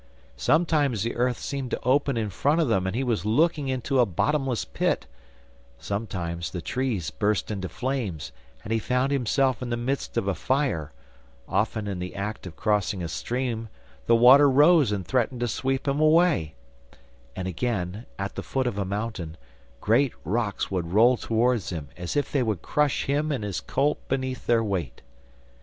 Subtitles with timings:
[0.37, 3.99] Sometimes the earth seemed to open in front of them and he was looking into
[3.99, 5.05] a bottomless pit;
[5.77, 8.31] sometimes the trees burst into flames
[8.63, 10.91] and he found himself in the midst of a fire;
[11.47, 13.69] often in the act of crossing a stream
[14.07, 16.55] the water rose and threatened to sweep him away;
[17.35, 19.37] and again, at the foot of a mountain,
[19.81, 23.99] great rocks would roll towards him, as if they would crush him and his colt
[24.07, 25.03] beneath their weight.